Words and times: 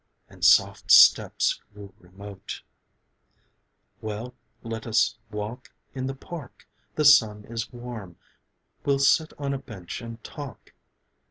and 0.31 0.43
soft 0.43 0.89
steps 0.89 1.61
grew 1.71 1.93
remote.. 1.99 2.63
'Well, 4.01 4.33
let 4.63 4.87
us 4.87 5.19
walk 5.29 5.69
in 5.93 6.07
the 6.07 6.15
park... 6.15 6.67
The 6.95 7.05
sun 7.05 7.43
is 7.45 7.71
warm, 7.71 8.15
We'll 8.83 8.97
sit 8.97 9.31
on 9.37 9.53
a 9.53 9.59
bench 9.59 10.01
and 10.01 10.23
talk 10.23 10.73